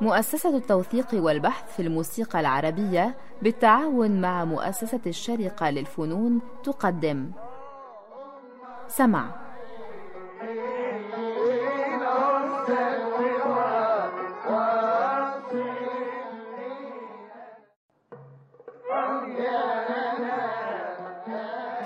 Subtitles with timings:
[0.00, 7.30] مؤسسة التوثيق والبحث في الموسيقى العربية بالتعاون مع مؤسسة الشارقة للفنون تقدم.
[8.88, 9.30] سمع.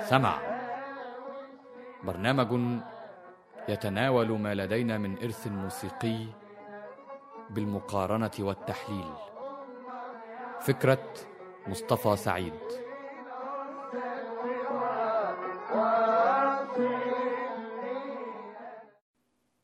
[0.09, 0.37] سمع.
[2.03, 2.83] برنامج
[3.69, 6.25] يتناول ما لدينا من إرث موسيقي
[7.49, 9.13] بالمقارنة والتحليل.
[10.61, 11.13] فكرة
[11.67, 12.53] مصطفى سعيد.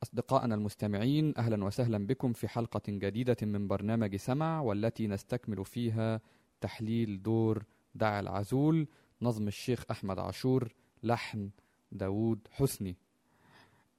[0.03, 6.21] أصدقائنا المستمعين أهلا وسهلا بكم في حلقة جديدة من برنامج سمع والتي نستكمل فيها
[6.61, 7.63] تحليل دور
[7.95, 8.87] دع العزول
[9.21, 11.49] نظم الشيخ أحمد عاشور لحن
[11.91, 12.97] داوود حسني.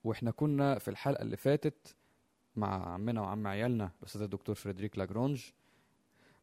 [0.04, 1.96] وإحنا كنا في الحلقة اللي فاتت
[2.56, 5.44] مع عمنا وعم عيالنا الأستاذ الدكتور فريدريك لاجرونج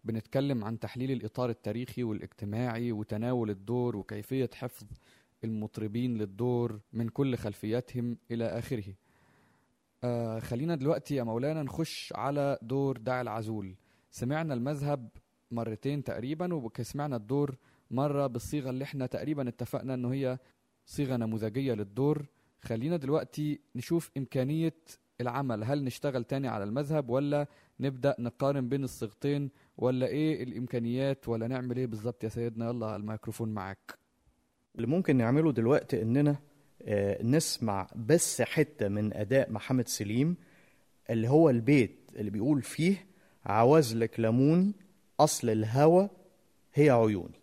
[0.04, 4.88] بنتكلم عن تحليل الإطار التاريخي والاجتماعي وتناول الدور وكيفية حفظ
[5.44, 8.94] المطربين للدور من كل خلفياتهم إلى آخره.
[10.04, 13.76] آه خلينا دلوقتي يا مولانا نخش على دور دع العزول.
[14.12, 15.10] سمعنا المذهب
[15.52, 17.56] مرتين تقريبا وسمعنا الدور
[17.92, 20.38] مرة بالصيغة اللي إحنا تقريبا اتفقنا إنه هي
[20.86, 22.26] صيغة نموذجية للدور.
[22.62, 24.74] خلينا دلوقتي نشوف إمكانية
[25.22, 25.64] العمل.
[25.64, 27.48] هل نشتغل تاني على المذهب ولا
[27.80, 33.50] نبدأ نقارن بين الصيغتين ولا إيه الإمكانيات ولا نعمل إيه بالظبط يا سيدنا؟ يلا الميكروفون
[33.54, 33.98] معاك.
[34.76, 36.36] اللي ممكن نعمله دلوقتي إننا
[36.82, 40.36] آه، نسمع بس حتة من أداء محمد سليم
[41.10, 43.06] اللي هو البيت اللي بيقول فيه
[43.46, 44.74] عوازلك لموني
[45.20, 46.10] أصل الهوى
[46.74, 47.42] هي عيوني.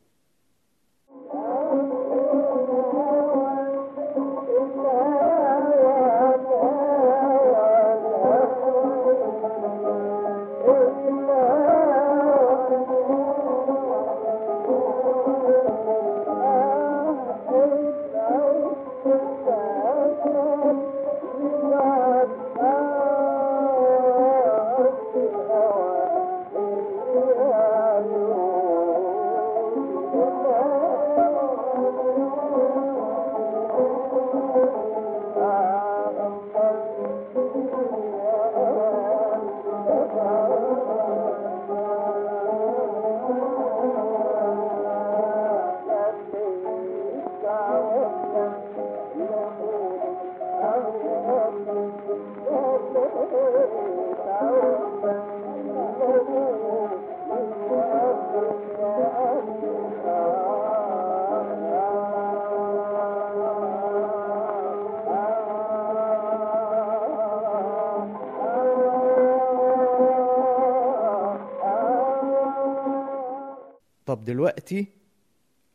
[74.15, 74.87] طب دلوقتي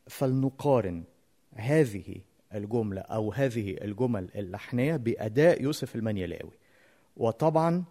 [0.07, 1.03] فلنقارن
[1.55, 2.15] هذه
[2.55, 6.51] الجملة أو هذه الجمل اللحنية بأداء يوسف المنيلاوي.
[7.17, 7.83] وطبعا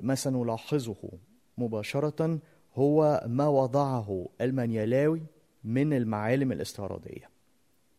[0.00, 1.10] ما سنلاحظه
[1.58, 2.38] مباشرة
[2.74, 5.22] هو ما وضعه المنيلاوي
[5.64, 7.30] من المعالم الاستعراضية.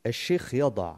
[0.06, 0.96] الشيخ يضع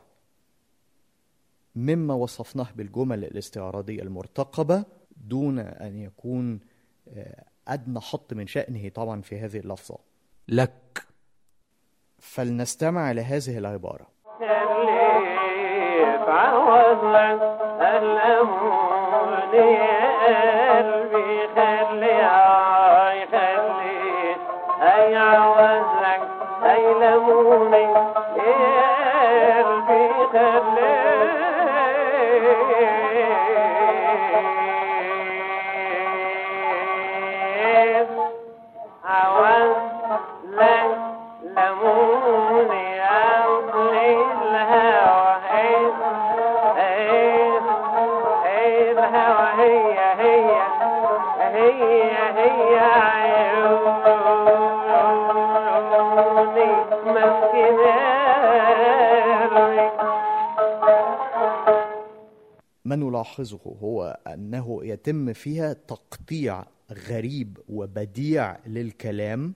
[1.76, 4.86] مما وصفناه بالجمل الاستعراضية المرتقبة
[5.18, 6.60] دون أن يكون
[7.08, 10.15] آه، أدنى حط من شأنه طبعا في هذه اللفظة.
[10.48, 11.06] لك.
[12.20, 14.16] فلنستمع لهذه العبارة.
[20.76, 21.15] قلبي
[63.26, 69.54] ما نلاحظه هو أنه يتم فيها تقطيع غريب وبديع للكلام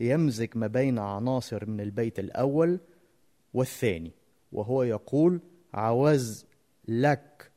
[0.00, 2.80] يمزج ما بين عناصر من البيت الأول
[3.54, 4.10] والثاني
[4.52, 5.40] وهو يقول
[5.74, 6.46] عوز
[6.88, 7.50] لك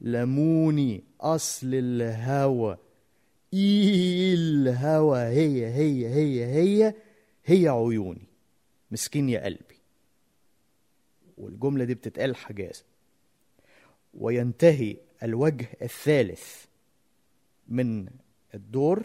[0.00, 2.78] لموني أصل الهوى
[3.52, 6.94] إيه الهوى هي هي هي هي
[7.44, 8.28] هي عيوني.
[8.90, 9.80] مسكين يا قلبي.
[11.38, 12.84] والجملة دي بتتقال حجازة
[14.18, 16.64] وينتهي الوجه الثالث
[17.68, 18.06] من
[18.54, 19.02] الدور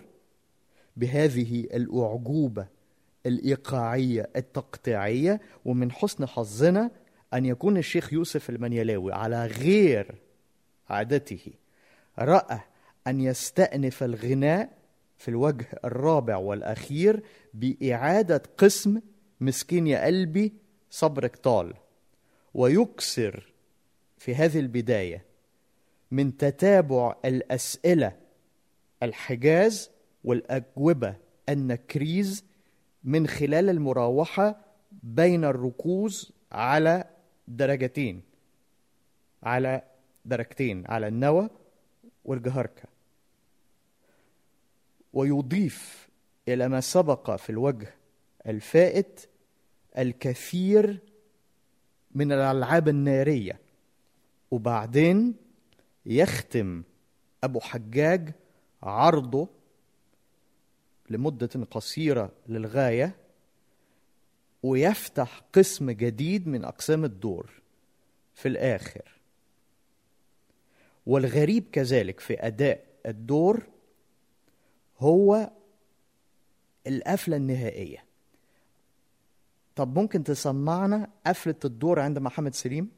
[0.97, 2.67] بهذه الأعجوبة
[3.25, 6.91] الإيقاعية التقطيعية ومن حسن حظنا
[7.33, 10.15] أن يكون الشيخ يوسف المنيلاوي على غير
[10.89, 11.51] عادته
[12.19, 12.59] رأى
[13.07, 14.77] أن يستأنف الغناء
[15.17, 17.23] في الوجه الرابع والأخير
[17.53, 19.01] بإعادة قسم
[19.41, 20.53] مسكين يا قلبي
[20.89, 21.73] صبرك طال
[22.53, 23.50] ويكسر
[24.21, 25.25] في هذه البداية
[26.12, 28.18] من تتابع الأسئلة
[29.03, 29.91] الحجاز
[30.23, 31.15] والأجوبة
[31.50, 32.45] النكريز
[33.03, 34.65] من خلال المراوحة
[35.03, 37.03] بين الركوز على
[37.47, 38.21] درجتين
[39.44, 39.81] على
[40.25, 41.50] درجتين على النوى
[42.25, 42.83] والجهركة.
[45.13, 46.09] ويضيف
[46.47, 47.94] إلى ما سبق في الوجه
[48.47, 49.29] الفائت
[49.97, 51.00] الكثير
[52.15, 53.60] من الألعاب النارية.
[54.51, 55.36] وبعدين
[56.06, 56.83] يختم
[57.44, 58.33] أبو حجاج
[58.83, 59.48] عرضه
[61.09, 63.15] لمدة قصيرة للغاية
[64.63, 67.62] ويفتح قسم جديد من أقسام الدور
[68.33, 69.12] في الآخر
[71.06, 73.63] والغريب كذلك في أداء الدور
[75.00, 75.51] هو
[76.88, 78.04] القفلة النهائية
[79.75, 82.89] طب ممكن تسمعنا قفلة الدور عند محمد سليم؟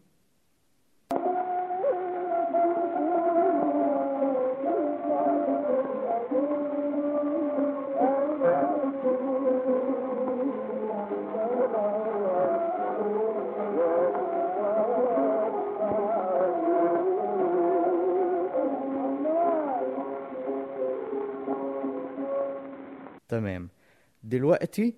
[24.54, 24.94] دلوقتي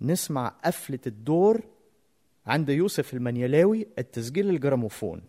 [0.00, 1.60] نسمع قفلة الدور
[2.46, 5.22] عند يوسف المنيلاوي التسجيل الجراموفون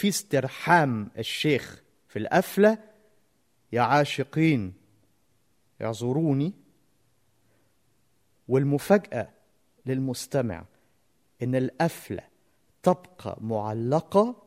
[0.00, 2.78] في استرحام الشيخ في القفلة
[3.72, 4.74] يا عاشقين
[5.82, 6.52] اعذروني
[8.48, 9.28] والمفاجأة
[9.86, 10.64] للمستمع
[11.42, 12.22] إن القفلة
[12.82, 14.42] تبقى معلقة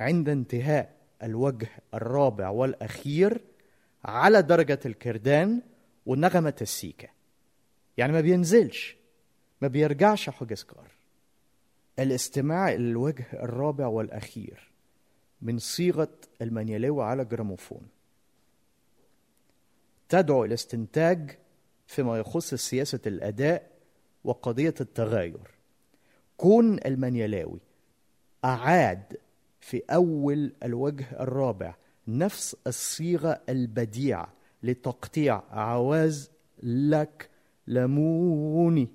[0.00, 3.40] عند انتهاء الوجه الرابع والأخير
[4.04, 5.62] على درجة الكردان
[6.06, 7.08] ونغمة السيكة.
[7.96, 8.96] يعني ما بينزلش
[9.60, 10.91] ما بيرجعش حجزكار
[11.98, 14.70] الاستماع إلى الوجه الرابع والأخير
[15.42, 16.08] من صيغة
[16.42, 17.82] المنيلاوي على جراموفون.
[20.08, 21.38] تدعو إلى استنتاج
[21.86, 23.70] فيما يخص سياسة الأداء
[24.24, 25.50] وقضية التغاير
[26.36, 27.60] كون المنيلاوي
[28.44, 29.16] أعاد
[29.60, 31.74] في أول الوجه الرابع
[32.08, 36.30] نفس الصيغة البديعة لتقطيع عواز
[36.62, 37.30] لك
[37.66, 38.88] لموني.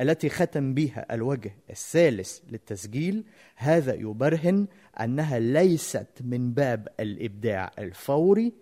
[0.00, 3.24] التي ختم بها الوجه الثالث للتسجيل
[3.56, 4.66] هذا يبرهن
[5.00, 8.52] أنها ليست من باب الإبداع الفوري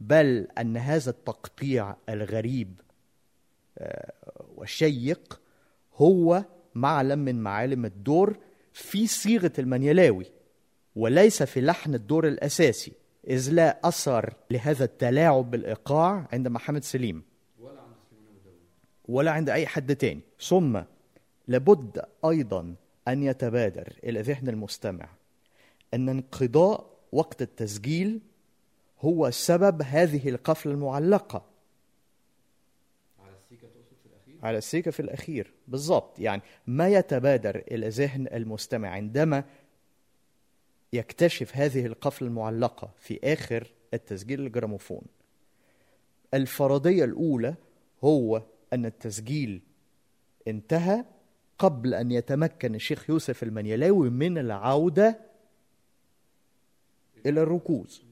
[0.00, 2.80] بل أن هذا التقطيع الغريب
[3.78, 4.12] آه،
[4.56, 5.40] والشيق
[5.94, 8.38] هو معلم من معالم الدور
[8.72, 10.26] في صيغة المنيلاوي
[10.96, 12.92] وليس في لحن الدور الأساسي
[13.28, 17.22] إذ لا أثر لهذا التلاعب بالإيقاع عند محمد سليم.
[19.08, 20.20] ولا عند أي حد تاني.
[20.40, 20.80] ثم
[21.48, 22.74] لابد أيضا
[23.08, 25.08] أن يتبادر إلى ذهن المستمع
[25.94, 28.20] أن انقضاء وقت التسجيل
[29.00, 31.44] هو سبب هذه القفلة المعلقة.
[34.42, 35.52] على السيكة في الأخير.
[35.68, 36.18] بالضبط.
[36.18, 39.44] يعني ما يتبادر إلى ذهن المستمع عندما
[40.92, 45.02] يكتشف هذه القفلة المعلقة في آخر التسجيل الجراموفون
[46.34, 47.54] الفرضية الأولى
[48.04, 48.42] هو
[48.72, 49.62] أن التسجيل
[50.48, 51.04] انتهى
[51.58, 55.20] قبل أن يتمكن الشيخ يوسف المنيلاوي من العودة
[57.26, 58.02] إلى الركوز.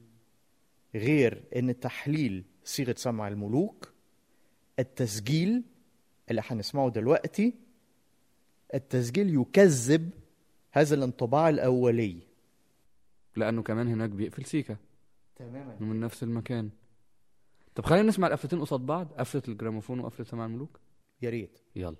[0.95, 3.93] غير أن تحليل صيغة سمع الملوك
[4.79, 5.63] التسجيل
[6.31, 7.53] اللي هنسمعه دلوقتي
[8.73, 10.09] التسجيل يكذب
[10.71, 12.17] هذا الانطباع الأولي.
[13.35, 14.77] لأنه كمان هناك بيقفل سيكا.
[15.35, 15.77] تماما.
[15.79, 16.69] من نفس المكان.
[17.75, 20.79] طب خلينا نسمع القفلتين قصاد بعض قفلة الجراموفون وقفلة سمع الملوك.
[21.21, 21.59] يا ريت.
[21.75, 21.95] يلا.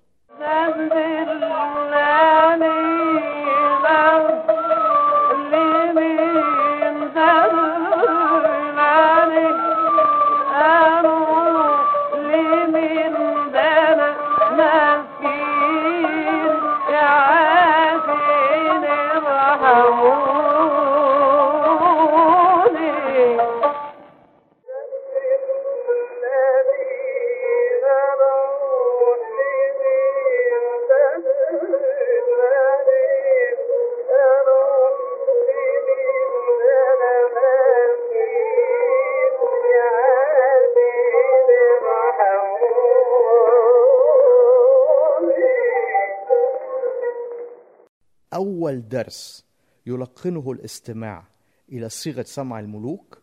[48.86, 49.44] أول درس
[49.86, 51.24] يلقنه الاستماع
[51.72, 53.18] إلى صيغة سمع الملوك.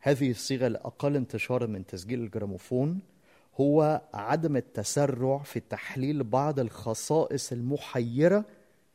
[0.00, 3.00] هذه الصيغة الأقل انتشارا من تسجيل الجراموفون
[3.60, 8.44] هو عدم التسرع في تحليل بعض الخصائص المحيرة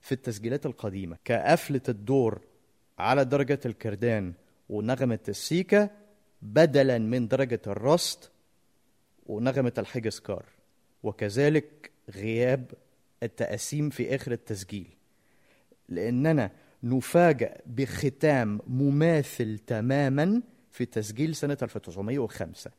[0.02, 1.18] في التسجيلات القديمة.
[1.26, 2.42] كقفلة الدور
[3.00, 4.34] على درجة الكردان
[4.70, 5.90] ونغمة السيكا
[6.42, 8.32] بدلا من درجة الرست
[9.26, 10.46] ونغمة الحجسكار
[11.04, 12.72] وكذلك غياب
[13.24, 15.01] التقاسيم في آخر التسجيل.
[15.90, 16.52] لأننا
[16.84, 22.72] نفاجأ بختام مماثل تماما في تسجيل سنة 1905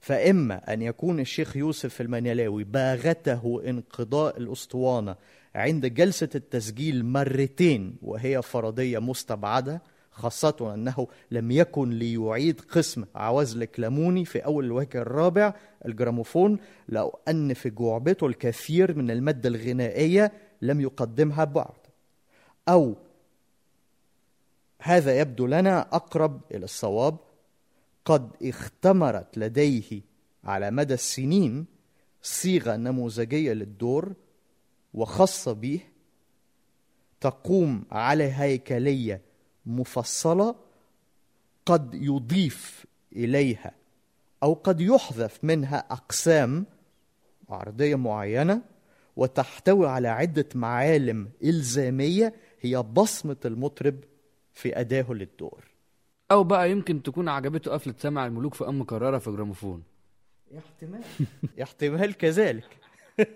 [0.00, 5.16] فإما أن يكون الشيخ يوسف المنيلاوي باغته انقضاء الأسطوانة
[5.54, 14.24] عند جلسة التسجيل مرتين وهي فرضية مستبعدة خاصة أنه لم يكن ليعيد قسم عوازل كلاموني
[14.24, 15.54] في أول الوجه الرابع
[15.86, 21.77] الجراموفون لو أن في جعبته الكثير من المادة الغنائية لم يقدمها بعد
[22.68, 22.94] أو
[24.80, 27.16] هذا يبدو لنا أقرب إلى الصواب.
[28.04, 30.00] قد اختمرت لديه
[30.44, 31.66] على مدى السنين
[32.22, 34.12] صيغة نموذجية للدور
[34.94, 35.80] وخاصة به
[37.20, 39.20] تقوم على هيكلية
[39.66, 40.54] مفصلة
[41.66, 43.72] قد يضيف إليها
[44.42, 46.66] أو قد يحذف منها أقسام
[47.48, 48.62] عرضية معينة
[49.16, 54.04] وتحتوي على عدة معالم إلزامية هي بصمة المطرب
[54.52, 55.64] في أداة للدور.
[56.30, 59.82] أو بقى يمكن تكون عجبته قفلة سمع الملوك في أم مكرره في جراموفون.
[60.58, 61.02] احتمال.
[61.62, 62.76] احتمال كذلك.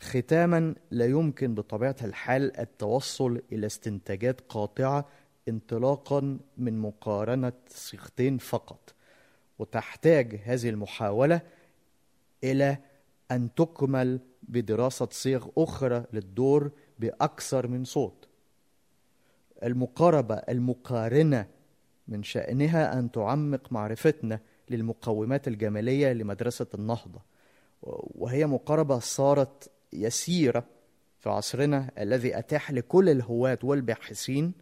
[0.00, 5.08] ختاما لا يمكن بطبيعة الحال التوصل إلى استنتاجات قاطعة
[5.48, 8.94] انطلاقا من مقارنة صيغتين فقط
[9.58, 11.40] وتحتاج هذه المحاولة
[12.44, 12.78] إلى
[13.30, 18.28] أن تكمل بدراسة صيغ أخرى للدور بأكثر من صوت.
[19.62, 21.46] المقاربة المقارنة
[22.08, 27.20] من شأنها أن تعمق معرفتنا للمقومات الجمالية لمدرسة النهضة.
[28.14, 30.64] وهي مقاربة صارت يسيرة
[31.18, 34.52] في عصرنا الذي أتاح لكل الهواة والباحثين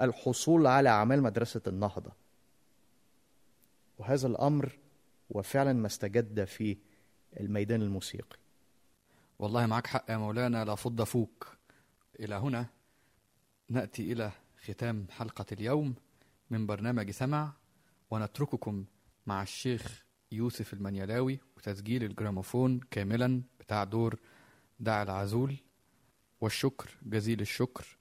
[0.00, 2.12] الحصول على أعمال مدرسة النهضة.
[3.98, 4.78] وهذا الأمر
[5.30, 6.76] وفعلا ما استجد في
[7.40, 8.36] الميدان الموسيقي.
[9.38, 11.56] والله معك حق يا مولانا لا فض فوك
[12.20, 12.66] إلى هنا
[13.68, 14.32] نأتي إلى
[14.64, 15.94] ختام حلقة اليوم
[16.50, 17.52] من برنامج سمع
[18.10, 18.84] ونترككم
[19.26, 24.20] مع الشيخ يوسف المنيلاوي وتسجيل الجراموفون كاملا بتاع دور
[24.80, 25.56] دع العزول.
[26.40, 27.98] والشكر جزيل الشكر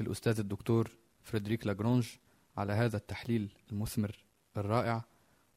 [0.00, 0.90] للأستاذ الدكتور
[1.22, 2.08] فريدريك لاجرونج
[2.56, 4.24] على هذا التحليل المثمر
[4.56, 5.04] الرائع.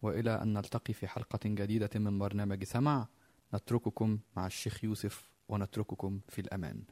[0.01, 3.07] وإلى أن نلتقي في حلقة جديدة من برنامج سمع
[3.53, 6.83] نترككم مع الشيخ يوسف ونترككم في الأمان.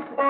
[0.00, 0.29] Thanks, bye.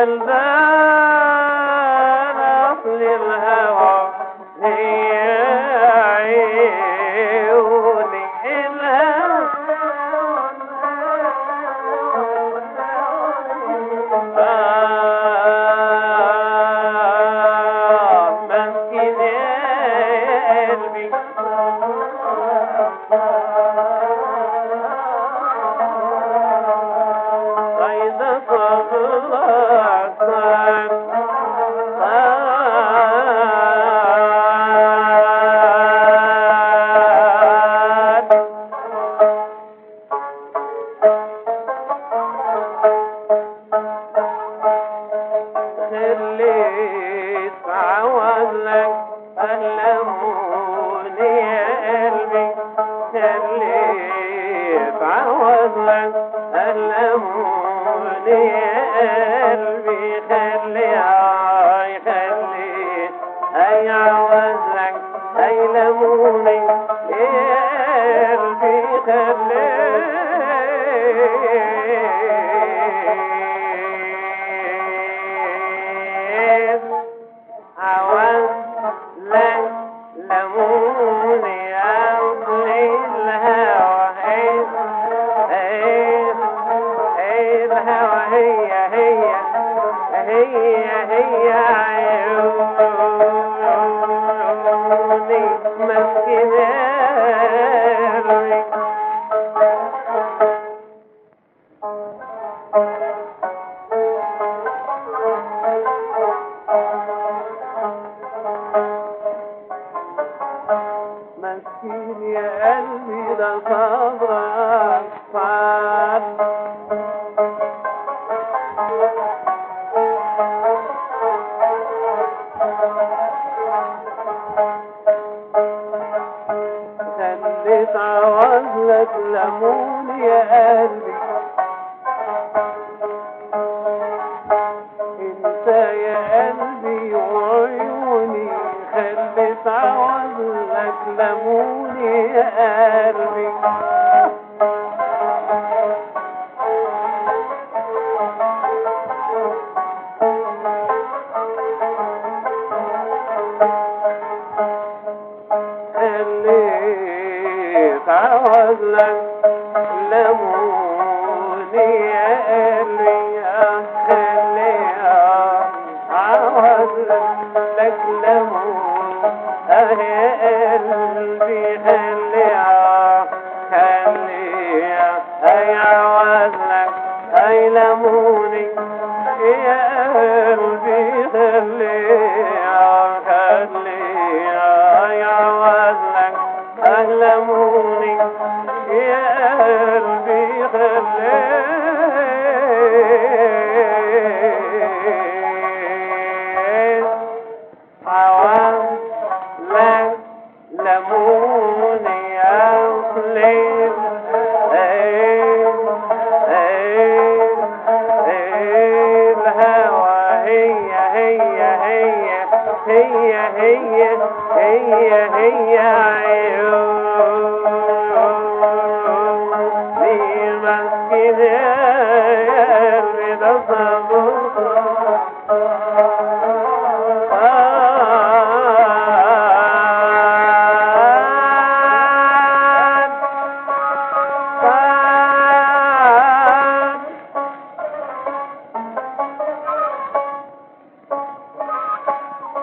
[0.00, 0.59] and then
[63.92, 64.49] I'm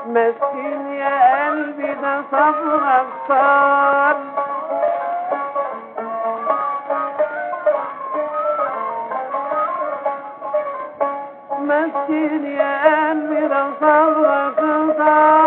[0.08, 4.18] مسكين يا قلبي ده صبرك صار
[11.60, 15.47] مسكين يا قلبي ده صبر ابصار